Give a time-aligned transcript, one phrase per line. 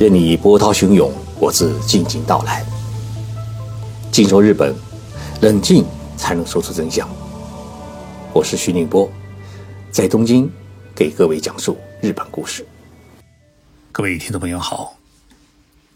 [0.00, 2.64] 任你波涛汹涌，我自静静到来。
[4.10, 4.74] 静说日本，
[5.42, 5.84] 冷静
[6.16, 7.06] 才能说出真相。
[8.32, 9.12] 我是徐宁波，
[9.90, 10.50] 在东京
[10.94, 12.66] 给各位讲述日本故事。
[13.92, 14.96] 各位听众朋友好，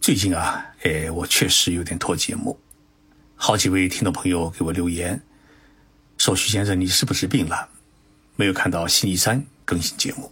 [0.02, 2.58] 最近啊，哎，我确实有点拖节目。
[3.36, 5.18] 好几位听众朋友给我留言，
[6.18, 7.70] 说徐先生你是不是病了？
[8.36, 10.30] 没有看到星期三更新节目。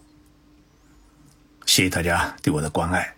[1.64, 3.14] 谢谢大家对我的关爱。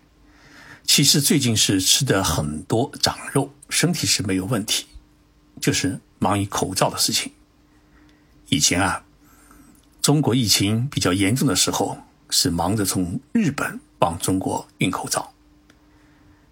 [0.85, 4.87] 其实最近是吃的很多长肉，身体是没有问题，
[5.61, 7.33] 就是忙于口罩的事情。
[8.49, 9.05] 以前啊，
[10.01, 11.99] 中国疫情比较严重的时候，
[12.31, 15.33] 是忙着从日本帮中国运口罩。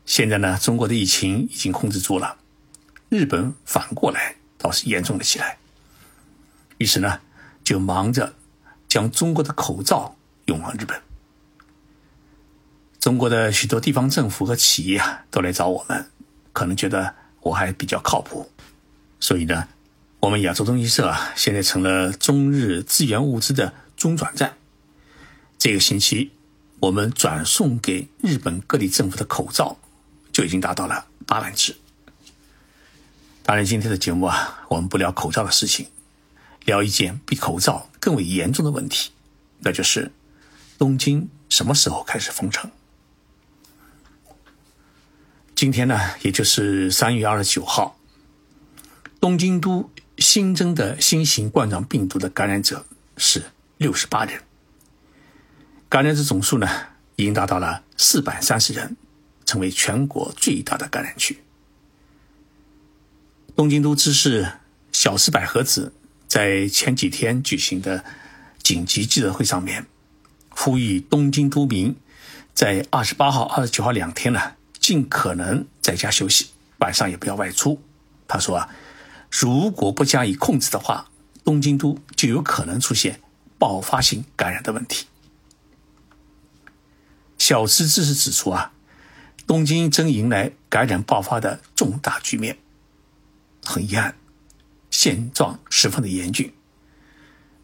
[0.04, 2.38] 现在呢，中国的疫情已经控制住了，
[3.10, 5.58] 日本反过来倒是严重了起来。
[6.78, 7.20] 于是呢，
[7.62, 8.34] 就忙着
[8.88, 11.00] 将中国的口罩运往日本。
[13.02, 16.08] 中国的许多地方政府和企业啊，都来找我们，
[16.52, 18.48] 可能觉得我还比较靠谱，
[19.18, 19.66] 所以呢，
[20.20, 24.56] 我们亚洲中心社啊，现在成了中日资源物资的中转站。
[25.58, 26.30] 这个星期，
[26.78, 29.76] 我们转送给日本各地政府的口罩
[30.30, 31.76] 就已经达到了八万只。
[33.42, 35.88] 当然，今天的节目啊，我们不聊口罩的事情，
[36.64, 39.10] 聊一件比口罩更为严重的问题，
[39.58, 40.12] 那就是
[40.78, 42.70] 东京什么时候开始封城？
[45.62, 47.96] 今天呢，也就是三月二十九号，
[49.20, 49.88] 东京都
[50.18, 52.84] 新增的新型冠状病毒的感染者
[53.16, 53.44] 是
[53.76, 54.42] 六十八人，
[55.88, 56.68] 感染者总数呢
[57.14, 58.96] 已经达到了四百三十人，
[59.44, 61.40] 成为全国最大的感染区。
[63.54, 64.54] 东京都知事
[64.90, 65.92] 小池百合子
[66.26, 68.04] 在前几天举行的
[68.64, 69.86] 紧急记者会上面，
[70.48, 71.94] 呼吁东京都民
[72.52, 74.54] 在二十八号、二十九号两天呢。
[74.82, 76.48] 尽可能在家休息，
[76.80, 77.80] 晚上也不要外出。
[78.26, 78.68] 他说啊，
[79.30, 81.08] 如果不加以控制的话，
[81.44, 83.20] 东京都就有可能出现
[83.58, 85.06] 爆发性感染的问题。
[87.38, 88.72] 小池知识指出啊，
[89.46, 92.58] 东京正迎来感染爆发的重大局面，
[93.64, 94.16] 很遗憾，
[94.90, 96.52] 现状十分的严峻。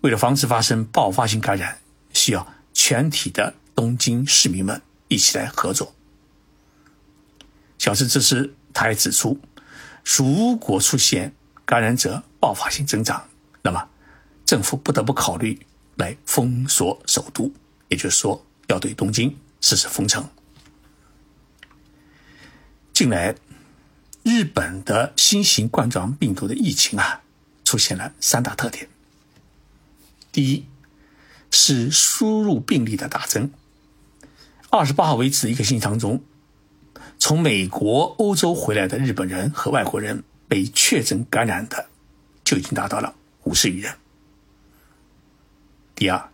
[0.03, 1.79] 为了防止发生爆发性感染，
[2.13, 5.95] 需要全体的东京市民们一起来合作。
[7.79, 9.41] 小池知识，他还指出，
[10.05, 11.33] 如果出现
[11.65, 13.29] 感染者爆发性增长，
[13.63, 13.89] 那么
[14.45, 17.53] 政府不得不考虑来封锁首都，
[17.87, 20.29] 也就是说，要对东京实施封城。
[22.93, 23.37] 近来，
[24.25, 27.23] 日本的新型冠状病毒的疫情啊，
[27.65, 28.89] 出现了三大特点。
[30.33, 30.67] 第一，
[31.53, 33.53] 是输入病例的大增。
[34.71, 36.25] 二十八号为止一个星期当中。
[37.19, 41.89] 从美国、欧洲回来的日本人和外国人被确诊感染的，
[42.45, 43.95] 就已经达到了五十余人。
[45.97, 46.31] 第二，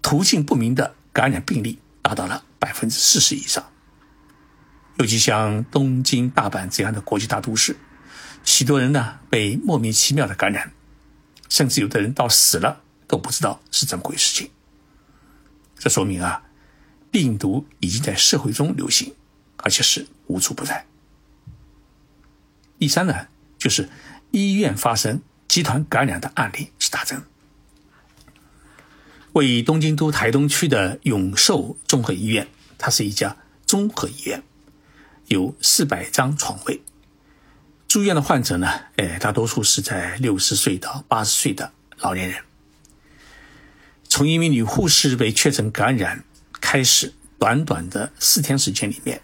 [0.00, 3.64] 途径不明的感染病例达到了百分之四十以上。
[4.98, 7.76] 尤其像东京、大阪这样的国际大都市，
[8.44, 10.72] 许多人呢被莫名其妙的感染，
[11.48, 14.34] 甚至有的人到死了都不知道是怎么回事。
[14.34, 14.50] 情
[15.76, 16.44] 这说明啊。
[17.10, 19.14] 病毒已经在社会中流行，
[19.56, 20.86] 而且是无处不在。
[22.78, 23.88] 第三呢，就是
[24.30, 27.22] 医院发生集团感染的案例是大增。
[29.32, 33.36] 位于东京都台东区的永寿综合医院，它是一家
[33.66, 34.42] 综合医院，
[35.26, 36.82] 有四百张床位。
[37.86, 42.42] 住院的患者呢，哎，大多数是在六十岁到八十岁的老年人。
[44.08, 46.24] 从一名女护士被确诊感染。
[46.70, 49.22] 开始短短的四天时间里面，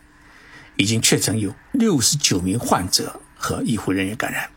[0.76, 4.48] 已经确诊有六十九名患者和医护人员感染，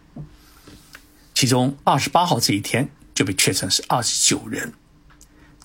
[1.34, 4.72] 其中二十八号这一天就被确诊是二十九人，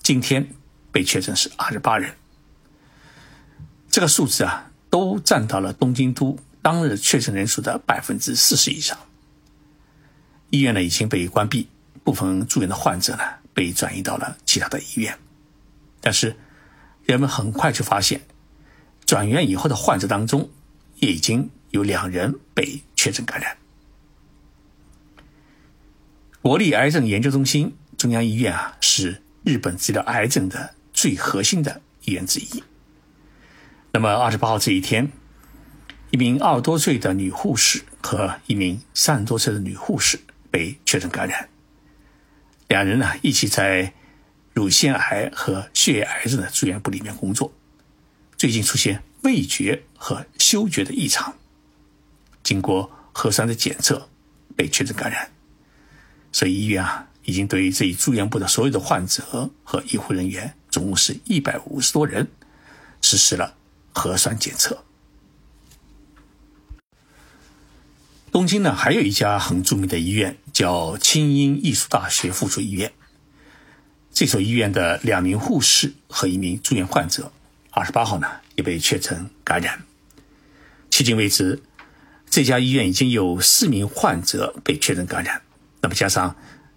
[0.01, 0.49] 今天
[0.91, 2.13] 被确诊是二十八人，
[3.89, 8.99] 这个数字啊都占到了东京都当日确诊人数的百分之四十以上。
[10.49, 11.69] 医院呢已经被关闭，
[12.03, 13.23] 部分住院的患者呢
[13.53, 15.17] 被转移到了其他的医院，
[16.01, 16.35] 但是。
[17.05, 18.21] 人们很快就发现，
[19.05, 20.49] 转院以后的患者当中，
[20.99, 23.57] 也已经有两人被确诊感染。
[26.41, 32.63] 国立癌症研究中心中央医院啊，是日本治疗癌症的最核心的医院之一。
[33.91, 35.11] 那么，二十八号这一天，
[36.11, 41.49] 一名二十多岁的女护士和一名三十多岁的女护士被确诊感染，
[42.69, 43.93] 两人呢一起在。
[44.53, 47.51] 乳腺癌和血液癌症的住院部里面工作，
[48.37, 51.35] 最近出现味觉和嗅觉的异常，
[52.43, 54.09] 经过核酸的检测
[54.55, 55.31] 被确诊感染，
[56.31, 62.27] 所以医院啊已经对这一住院部的所有的患者和医护人员，总共是一百五十多人，
[63.01, 63.55] 实施了
[63.91, 64.83] 核酸检测。
[68.31, 72.93] 东京呢还有一家很著名的医院，叫青英艺术大学附属医院。
[74.13, 77.31] 这所医院的两名护士和一名住院患者。
[77.71, 79.81] 二十八号呢，也被确诊感染。
[80.91, 81.63] 迄今为止，
[82.29, 85.41] 这家医院已经有四名患者被确诊感染。
[85.81, 86.35] 那么加上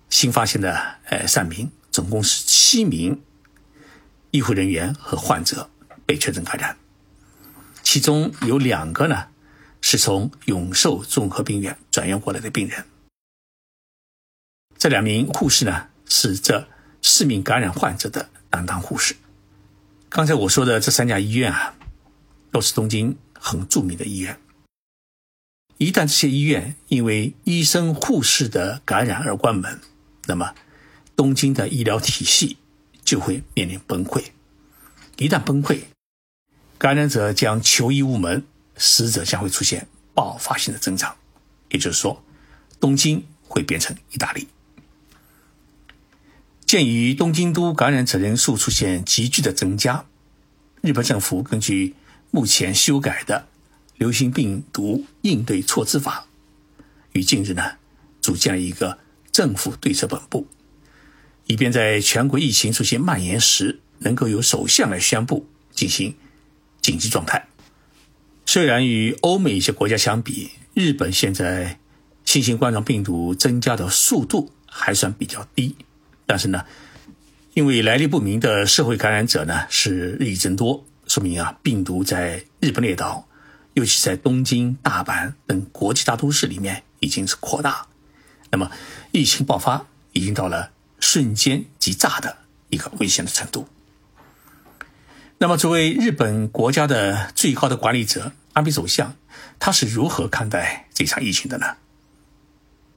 [0.08, 3.20] 新发现的呃三名，总共是七名
[4.30, 5.68] 医护人员和患者
[6.06, 6.78] 被确诊感染。
[7.82, 9.28] 其中有两个呢
[9.82, 12.86] 是从永寿综合病院转院过来的病人。
[14.78, 16.66] 这两名护士呢是这
[17.08, 19.14] 市民感染患者的担当护士。
[20.08, 21.76] 刚才我说的这三家医院啊，
[22.50, 24.40] 都是东京很著名的医院。
[25.78, 29.80] 一旦这些医院因为医生护士的感染而关门，
[30.24, 30.52] 那么
[31.14, 32.56] 东京的医疗体系
[33.04, 34.24] 就会面临崩溃。
[35.16, 35.82] 一旦崩溃，
[36.76, 38.44] 感染者将求医无门，
[38.76, 41.16] 死者将会出现爆发性的增长。
[41.70, 42.20] 也就是说，
[42.80, 44.48] 东京会变成意大利。
[46.66, 50.04] 鉴于东京都感染者人数出现急剧的增加，
[50.80, 51.94] 日本政府根据
[52.32, 53.46] 目前修改的
[53.96, 56.26] 流行病毒应对措施法，
[57.12, 57.62] 于近日呢
[58.20, 58.98] 组建了一个
[59.30, 60.48] 政府对策本部，
[61.44, 66.16] 以便在全国疫情出现蔓延时，能够由首相来宣布进行
[66.82, 67.46] 紧急状态。
[68.44, 71.78] 虽然与欧美一些国家相比，日本现在
[72.24, 75.76] 新型冠状病毒增加的速度还算比较低。
[76.26, 76.64] 但是呢，
[77.54, 83.28] 因为来历不明的社会感染者呢是日益增多，说明啊病毒在日本列岛，
[83.74, 87.86] 尤其在东京、大阪等国际大都市里面已经是扩大，
[88.50, 88.70] 那么
[89.12, 92.38] 疫情爆发已经到了瞬间即炸的
[92.70, 93.68] 一个危险的程度。
[95.38, 99.14] 那么作为日本国家的最高的管理者，安倍首相
[99.60, 101.76] 他是如何看待这场疫情的呢？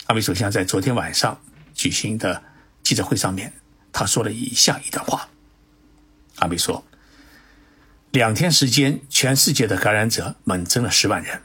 [0.08, 1.40] 安倍首相在昨天晚上
[1.76, 2.49] 举行的。
[2.90, 3.54] 记者会上面，
[3.94, 5.30] 他说了以下一段话：
[6.38, 6.84] 阿贝说，
[8.10, 11.44] 两天时间，全世界的感染者猛增了十万人，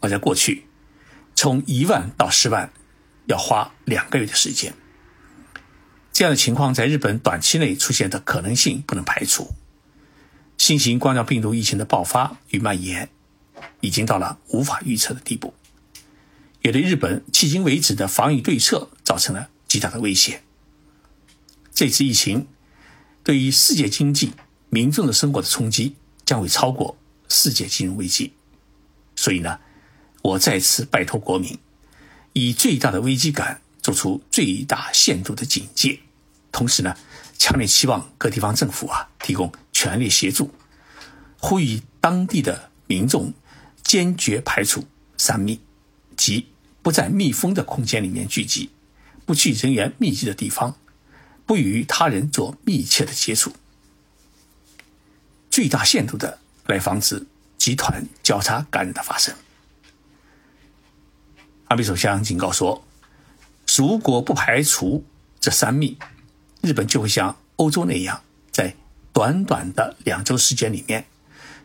[0.00, 0.64] 而在过去，
[1.34, 2.72] 从一万到十万
[3.26, 4.72] 要花两个月的时间。
[6.14, 9.50] 这样的情况在日本短期内出现的可能性不能排除。
[10.56, 13.10] 新型冠状病毒疫情的爆发与蔓延，
[13.82, 15.52] 已经到了无法预测的地步，
[16.62, 19.50] 也对日本迄今为止的防疫对策造成了。
[19.68, 20.42] 极大的威胁。
[21.72, 22.48] 这次疫情
[23.22, 24.32] 对于世界经济、
[24.70, 25.94] 民众的生活的冲击
[26.24, 26.98] 将会超过
[27.28, 28.32] 世界金融危机。
[29.14, 29.60] 所以呢，
[30.22, 31.58] 我再次拜托国民，
[32.32, 36.00] 以最大的危机感做出最大限度的警戒，
[36.50, 36.96] 同时呢，
[37.38, 40.52] 强烈期望各地方政府啊提供全力协助，
[41.38, 43.32] 呼吁当地的民众
[43.82, 44.84] 坚决排除
[45.16, 45.60] 三密，
[46.16, 46.46] 即
[46.82, 48.70] 不在密封的空间里面聚集。
[49.28, 50.74] 不去人员密集的地方，
[51.44, 53.52] 不与他人做密切的接触，
[55.50, 57.26] 最大限度的来防止
[57.58, 59.34] 集团交叉感染的发生。
[61.66, 62.82] 安倍首相警告说，
[63.76, 65.04] 如果不排除
[65.38, 65.98] 这三密，
[66.62, 68.74] 日本就会像欧洲那样，在
[69.12, 71.04] 短短的两周时间里面，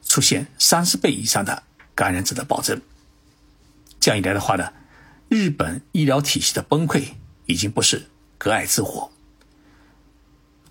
[0.04, 1.64] 出现三十倍以上的
[1.96, 2.82] 感染者的暴增。
[4.02, 4.74] 这样一来的话呢，
[5.30, 7.14] 日本医疗体系的崩溃。
[7.46, 8.08] 已经不是
[8.38, 9.12] 隔岸之火，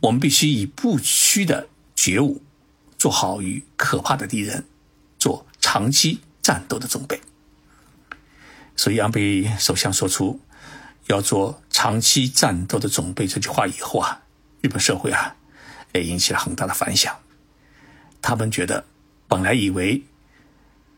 [0.00, 2.42] 我们必须以不屈的觉悟，
[2.98, 4.64] 做好与可怕的敌人
[5.18, 7.20] 做长期战斗的准备。
[8.74, 10.40] 所以，安倍首相说出
[11.08, 14.22] 要做长期战斗的准备这句话以后啊，
[14.60, 15.36] 日本社会啊
[15.92, 17.16] 也引起了很大的反响。
[18.22, 18.84] 他们觉得，
[19.28, 20.02] 本来以为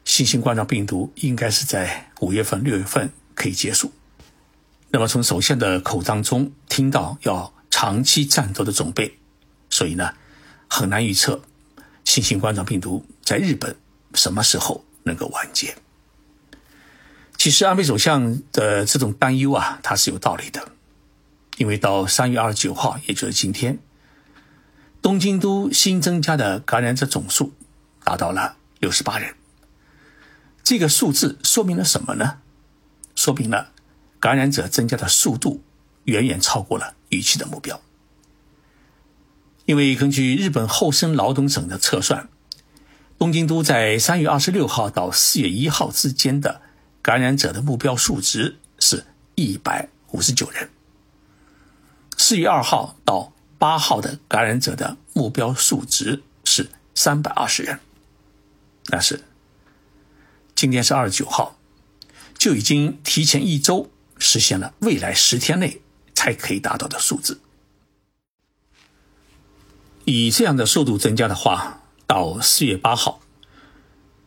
[0.05, 3.93] 新型冠状病毒应该是在五月份、六月份可以结束。
[4.95, 9.19] 那么从首相的口当中听到要长期战斗的准备，
[9.69, 10.15] 所以呢，
[10.69, 11.43] 很难预测
[12.05, 13.77] 新型冠状病毒在日本
[14.15, 15.75] 什么时候能够完结。
[17.37, 20.69] 其实安倍首相的这种担忧啊，他是有道理的，
[21.57, 23.81] 因为到三月二十九号，也就是今天，
[25.03, 27.53] 东京都新增加的感染者总数
[28.05, 29.35] 达到了六十八人。
[30.63, 32.39] 这个数字说明了什么呢？
[33.17, 33.74] 说明了。
[34.25, 35.63] 感染者增加的速度
[36.05, 37.83] 远远超过了预期的目标，
[39.67, 42.31] 因为根据日本厚生劳动省的测算，
[43.19, 46.63] 东京都在三月二十六号到四月一号之间的
[47.03, 49.05] 感染者的目标数值是
[49.35, 50.71] 一百五十九人。
[52.17, 57.79] 四月二号到八号的感染者的目标数值是三百二十人，
[58.87, 59.23] 但是
[60.55, 61.59] 今天是二十九号，
[62.39, 65.81] 就已经提前一周实现了未来十天内
[66.15, 67.41] 才可以达到的数字。
[70.05, 73.21] 以这样的速度增加的话，到四月八号，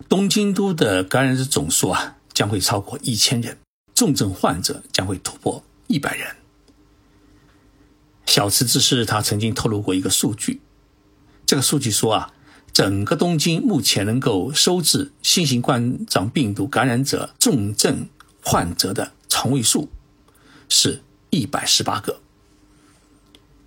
[0.09, 3.59] 东京都的感染者总数啊将会超过一千人，
[3.93, 6.35] 重症患者将会突破一百人。
[8.25, 10.61] 小池知事他曾经透露过一个数据，
[11.45, 12.33] 这个数据说啊，
[12.73, 18.09] 整个东京目前能够收治新型冠状病毒感染者重症
[18.43, 19.87] 患者的床位数
[20.67, 22.21] 是一百十八个，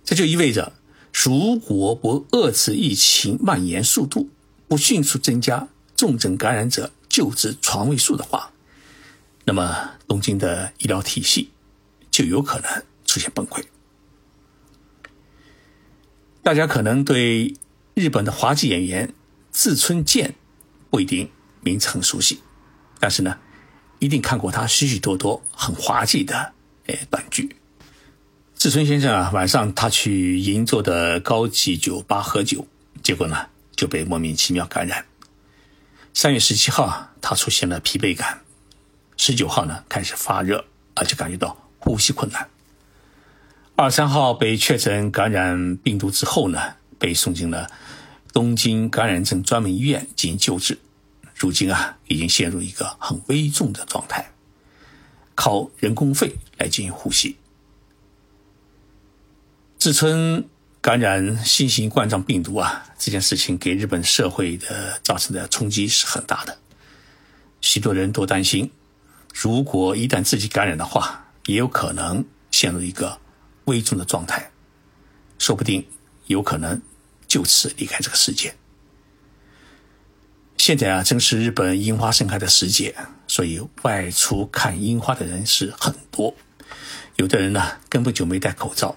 [0.03, 0.73] 这就意味着。
[1.13, 4.29] 如果不遏制疫情蔓延速度，
[4.67, 8.51] 不迅速增加重症感染者救治床位数的话，
[9.45, 11.51] 那么东京的医疗体系
[12.09, 13.63] 就有可能出现崩溃。
[16.43, 17.55] 大家可能对
[17.93, 19.13] 日本的滑稽演员
[19.53, 20.35] 志村健
[20.89, 22.41] 不一定名字很熟悉，
[22.99, 23.39] 但是呢，
[24.01, 26.53] 一定看过他许许多多很滑稽的
[26.87, 27.55] 诶短剧。
[28.55, 32.67] 志村先生啊，晚上他去银座的高级酒吧喝酒，
[33.03, 35.05] 结果呢就被莫名其妙感染。
[36.15, 38.39] 三月十七号，他出现了疲惫感；
[39.17, 40.65] 十九号呢开始发热，
[40.95, 42.49] 而且感觉到呼吸困难。
[43.75, 46.59] 二三号被确诊感染病毒之后呢，
[46.97, 47.69] 被送进了
[48.33, 50.79] 东京感染症专门医院进行救治。
[51.41, 54.31] 如今啊，已经陷入一个很危重的状态，
[55.33, 57.35] 靠人工肺来进行呼吸。
[59.79, 60.47] 志村
[60.79, 66.59] 感染新型冠状病毒啊，这件事情给日本社会的造成的冲击是很大的。
[67.59, 68.71] 许多人都担心，
[69.33, 73.19] 如果一旦自己感染的话，也有可能陷入一个
[73.65, 74.51] 危重的状态，
[75.39, 75.87] 说不定
[76.27, 76.79] 有可能
[77.27, 78.55] 就此离开这个世界。
[80.63, 82.93] 现在啊，正是日本樱花盛开的时节，
[83.27, 86.35] 所以外出看樱花的人是很多，
[87.15, 88.95] 有的人呢根本就没戴口罩。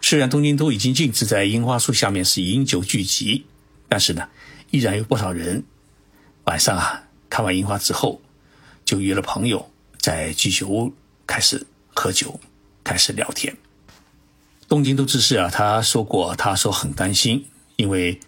[0.00, 3.44] 虽然东京都已经禁止在樱花树下面是饮酒聚集，
[3.88, 4.28] 但是呢，
[4.70, 5.64] 依然有不少人
[6.44, 8.22] 晚上啊看完樱花之后，
[8.84, 9.68] 就约了朋友
[9.98, 10.94] 在居酒屋
[11.26, 12.38] 开始喝酒，
[12.84, 13.56] 开始聊天。
[14.68, 18.20] 东京都知事啊，他说过，他说很担心，因为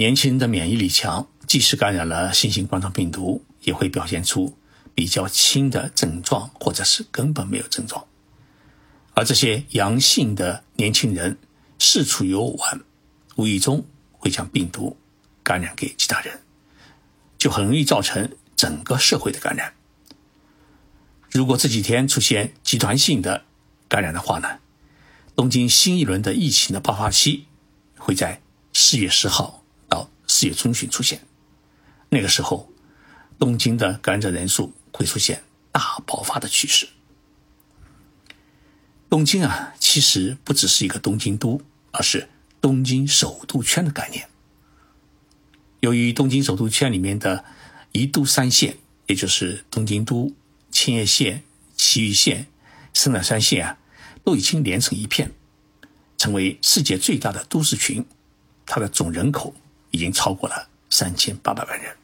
[0.00, 4.56] 年轻人的免疫力强，即使感染了新型冠状病毒，也会表现出
[4.94, 8.06] 比较轻的症状，或者是根本没有症状。
[9.12, 11.36] 而这些阳性的年轻人
[11.78, 12.80] 四处游玩，
[13.36, 14.96] 无意中会将病毒
[15.42, 16.40] 感染给其他人，
[17.36, 19.74] 就很容易造成整个社会的感染。
[21.30, 23.44] 如果这几天出现集团性的
[23.86, 24.60] 感染的话呢，
[25.36, 27.44] 东京新一轮的疫情的爆发期
[27.98, 28.40] 会在
[28.72, 29.59] 四月十号
[30.40, 31.20] 四月中旬出现，
[32.08, 32.72] 那个时候
[33.38, 36.88] 东京的感染者人数会出现大爆发的趋势。
[39.10, 44.30] 东京啊，其实不只是一个东京都，而是东京首都圈的概念。
[45.80, 47.44] 由于东京首都圈里面的
[47.92, 48.78] 一都三县，
[49.08, 50.32] 也就是东京都、
[50.72, 51.42] 千叶县、
[51.76, 52.46] 埼玉县、
[52.94, 53.78] 森奈山县啊，
[54.24, 55.32] 都已经连成一片，
[56.16, 58.06] 成为世界最大的都市群。
[58.64, 59.54] 它的总人口
[59.90, 61.96] 已经超过了三千八百万人。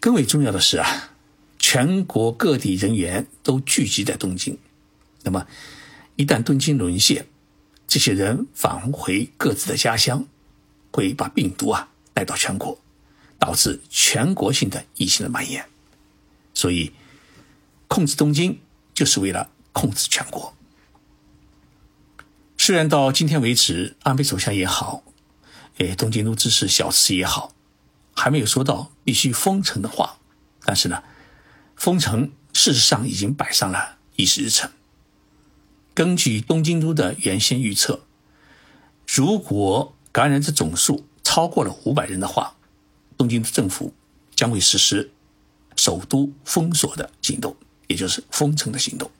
[0.00, 1.10] 更为重要的是啊，
[1.58, 4.56] 全国各地人员都聚集在东京。
[5.22, 5.46] 那么，
[6.16, 7.26] 一旦东京沦陷，
[7.86, 10.26] 这些人返回各自的家乡，
[10.92, 12.78] 会把病毒啊带到全国，
[13.38, 15.66] 导致全国性的疫情的蔓延。
[16.54, 16.92] 所以，
[17.88, 18.60] 控制东京
[18.94, 20.54] 就是为了控制全国。
[22.56, 25.02] 虽然到今天为止，安倍首相也好，
[25.78, 27.54] 诶，东京都知事小池也好，
[28.14, 30.18] 还没有说到必须封城的话，
[30.64, 31.02] 但是呢，
[31.76, 34.70] 封城事实上已经摆上了议事日程。
[35.94, 38.00] 根据东京都的原先预测，
[39.06, 42.56] 如果感染者总数超过了五百人的话，
[43.16, 43.94] 东京政府
[44.34, 45.12] 将会实施
[45.76, 47.56] 首都封锁的行动，
[47.86, 49.10] 也就是封城的行动。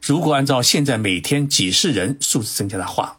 [0.00, 3.18] 如果按照现在每天几十人数字增加的话，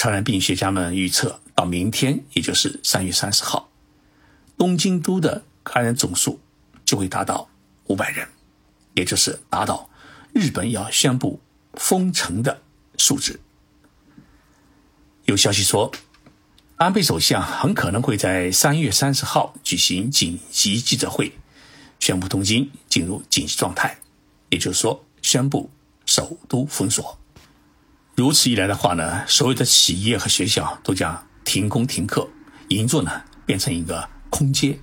[0.00, 3.68] 传染病学家们预测，到明天，也就是三月三十号，
[4.56, 6.40] 东京都的感染总数
[6.86, 7.50] 就会达到
[7.84, 8.26] 五百人，
[8.94, 9.90] 也就是达到。
[10.32, 11.38] 日本要宣布
[11.74, 12.62] 封城的
[12.96, 13.38] 数值。
[15.26, 15.92] 有消息说，
[16.76, 21.30] 安倍首相很可能会在三月三十号举行紧急记者会，
[21.98, 23.98] 宣布东京进入紧急状态，
[24.48, 25.68] 也就是说，宣布
[26.06, 27.19] 首都封锁。
[28.20, 32.28] 如此一来的话呢，所有的企业和学校都将停工停课，
[32.68, 34.78] 银座呢变成一个空街，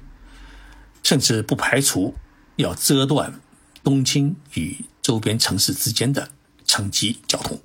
[1.04, 2.16] 甚至不排除
[2.56, 3.40] 要遮断
[3.84, 6.32] 东京与周边城市之间的
[6.66, 7.60] 城际交通。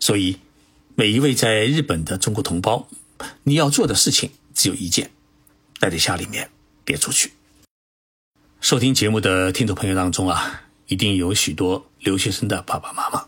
[0.00, 0.40] 所以。
[0.98, 2.88] 每一位在日本的中国同胞，
[3.42, 5.10] 你要做的事情只有一件：
[5.78, 6.48] 待在家里面，
[6.86, 7.34] 别出去。
[8.62, 13.26] 收听节目的听众朋友当中啊，一定有许多留学生的爸爸妈妈。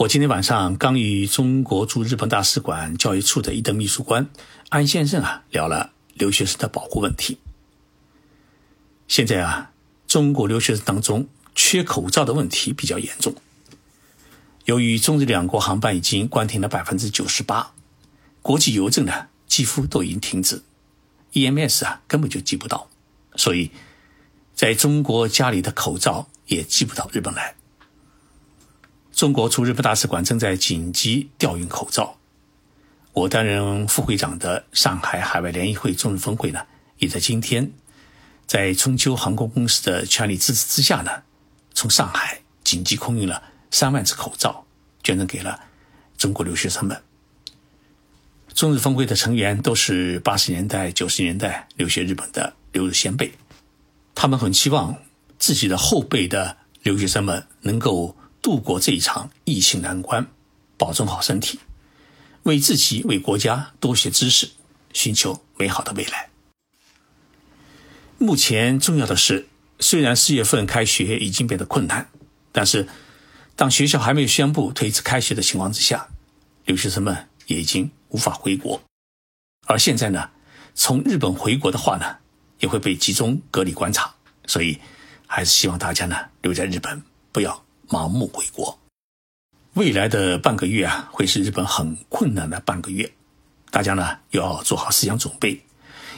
[0.00, 4.30] 我今天晚上刚与中国驻日本大使馆教育处的一等秘书官
[4.70, 7.36] 安先生啊聊了留学生的保护问题。
[9.08, 9.72] 现在啊，
[10.06, 13.34] 中国留学生当中缺口罩的问题比较严重。
[14.64, 17.72] 由于中日两国航班已经关停了百分之九十八，
[18.40, 20.62] 国际邮政呢几乎都已经停止
[21.34, 22.88] ，EMS 啊根本就寄不到，
[23.36, 23.70] 所以
[24.54, 27.54] 在中国家里的口罩也寄不到日本来。
[29.20, 32.16] 中国驻日本大使馆正在紧急调运口罩，
[33.12, 37.70] 我担任副会长的上海海外联谊会中日峰会呢，也在今天
[38.46, 41.10] 在春秋航空公司的全力支持之下呢，
[41.74, 43.42] 从上海紧急空运了。
[43.70, 44.64] 三万只口罩
[45.02, 45.60] 捐赠给了
[46.16, 46.98] 中国留学生们。
[48.54, 53.30] 中日峰会的成员都是八十年代、九十年代留学日本的留日先辈，
[54.14, 54.96] 他们很期望
[55.38, 60.26] 自己的后辈的留学生们能够度过这一场疫情难关，
[60.76, 61.60] 保重好身体，
[62.44, 64.50] 为自己、为国家多学知识，
[64.92, 66.30] 寻求美好的未来。
[68.18, 72.08] 目前重要的是，虽然四月份开学已经变得困难，
[72.52, 72.88] 但是。
[73.56, 76.08] 当学校还没有宣布推迟开学的情况之下，
[76.64, 78.80] 留学生们也已经无法回国。
[79.66, 80.30] 而现在呢，
[80.74, 82.16] 从日本回国的话呢，
[82.60, 84.14] 也会被集中隔离观察。
[84.46, 84.78] 所以，
[85.26, 88.78] 还是希望大家呢留在日本，不要盲目回国。
[89.74, 93.12] 未来的半个月啊，会是日本很困难的半个月，
[93.70, 95.60] 大家呢要做好思想准备，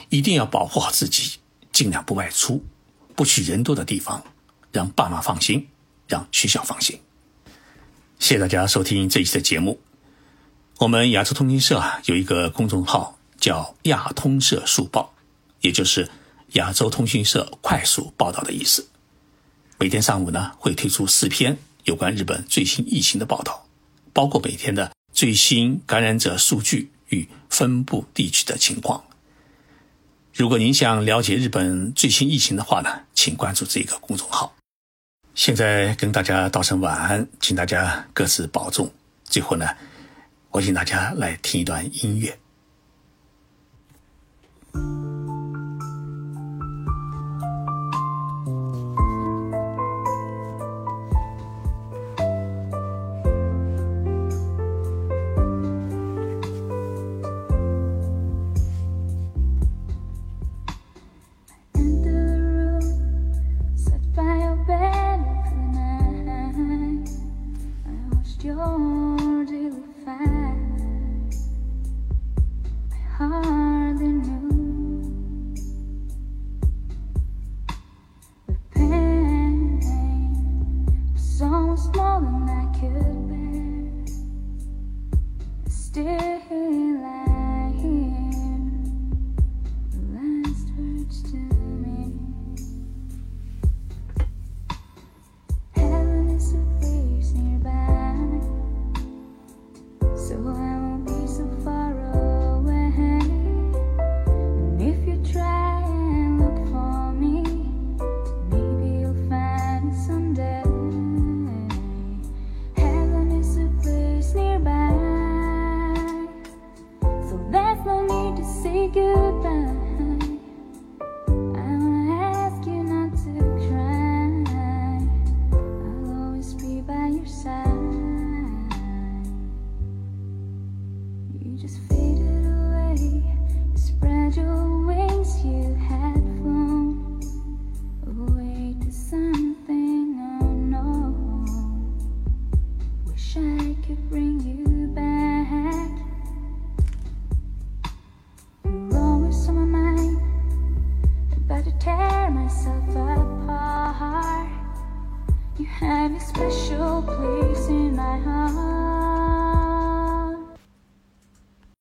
[0.09, 1.39] 一定要保护好自己，
[1.71, 2.63] 尽量不外出，
[3.15, 4.23] 不去人多的地方，
[4.71, 5.67] 让爸妈放心，
[6.07, 6.99] 让学校放心。
[8.19, 9.79] 谢谢大家收听这一期的节目。
[10.77, 15.13] 我们亚洲通讯社啊有一个公众号叫“亚通社速报”，
[15.61, 16.09] 也就是
[16.53, 18.87] 亚洲通讯社快速报道的意思。
[19.77, 23.65] 每天上午呢会推出四篇有关日本最新疫情的报道，
[24.13, 29.03] 包括每天的最新感染者数据与分布地区的情况。
[30.33, 34.55] 如果您想了解日本最新疫情的话呢，请关注这个公众号。
[35.35, 38.91] 现在跟大家道声晚安，请大家各自保重。
[39.23, 39.67] 最后呢，
[40.49, 42.39] 我请大家来听一段音乐。